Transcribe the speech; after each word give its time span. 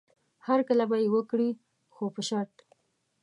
هرکلی 0.47 0.85
به 0.89 0.97
یې 1.01 1.07
وکړي 1.15 1.49
خو 1.93 2.03
په 2.15 2.21
شرط. 2.29 2.53